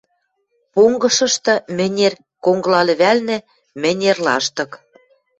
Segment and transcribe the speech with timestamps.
[0.73, 2.13] понгышышты мӹнер,
[2.45, 3.37] конгылалӹвӓлнӹ–
[3.81, 4.71] мӹнер лаштык.